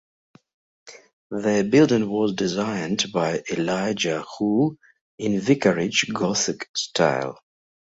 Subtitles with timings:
[1.29, 4.77] The building was designed by Elijah Hoole
[5.19, 7.37] in vicarage-gothic style.